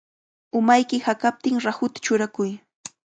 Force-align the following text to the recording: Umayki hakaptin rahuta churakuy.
Umayki 0.59 0.97
hakaptin 1.07 1.57
rahuta 1.65 1.99
churakuy. 2.05 2.51